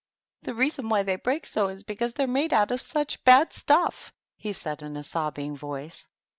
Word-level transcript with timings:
"The 0.41 0.55
reason 0.55 0.89
why 0.89 1.03
they 1.03 1.15
break 1.15 1.45
so 1.45 1.67
is 1.67 1.83
because 1.83 2.13
THE 2.15 2.23
TEA 2.23 2.23
TABLE. 2.23 2.33
59 2.33 2.33
they're 2.33 2.41
made 2.41 2.53
out 2.59 2.71
of 2.71 2.81
such 2.81 3.23
bad 3.23 3.53
stuff!" 3.53 4.11
he 4.35 4.51
said, 4.51 4.81
in 4.81 4.97
a 4.97 5.03
sobbing 5.03 5.55
voice. 5.55 6.07